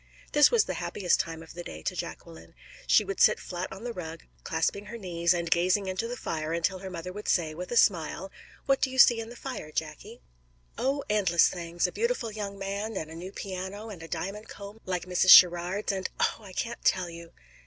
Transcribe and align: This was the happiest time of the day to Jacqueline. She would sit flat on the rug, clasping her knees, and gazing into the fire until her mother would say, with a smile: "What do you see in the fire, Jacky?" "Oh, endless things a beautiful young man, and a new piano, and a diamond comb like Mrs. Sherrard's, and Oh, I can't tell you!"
This 0.31 0.49
was 0.49 0.63
the 0.63 0.73
happiest 0.81 1.19
time 1.19 1.43
of 1.43 1.53
the 1.53 1.63
day 1.63 1.83
to 1.83 1.95
Jacqueline. 1.95 2.55
She 2.87 3.05
would 3.05 3.19
sit 3.21 3.39
flat 3.39 3.71
on 3.71 3.83
the 3.83 3.93
rug, 3.93 4.23
clasping 4.43 4.85
her 4.85 4.97
knees, 4.97 5.31
and 5.31 5.51
gazing 5.51 5.85
into 5.85 6.07
the 6.07 6.17
fire 6.17 6.53
until 6.53 6.79
her 6.79 6.89
mother 6.89 7.13
would 7.13 7.27
say, 7.27 7.53
with 7.53 7.71
a 7.71 7.77
smile: 7.77 8.31
"What 8.65 8.81
do 8.81 8.89
you 8.89 8.97
see 8.97 9.19
in 9.19 9.29
the 9.29 9.35
fire, 9.35 9.71
Jacky?" 9.71 10.19
"Oh, 10.75 11.03
endless 11.07 11.49
things 11.49 11.85
a 11.85 11.91
beautiful 11.91 12.31
young 12.31 12.57
man, 12.57 12.97
and 12.97 13.11
a 13.11 13.15
new 13.15 13.31
piano, 13.31 13.89
and 13.89 14.01
a 14.01 14.07
diamond 14.07 14.47
comb 14.47 14.79
like 14.85 15.05
Mrs. 15.05 15.29
Sherrard's, 15.29 15.91
and 15.91 16.09
Oh, 16.19 16.37
I 16.41 16.53
can't 16.53 16.83
tell 16.83 17.07
you!" 17.11 17.31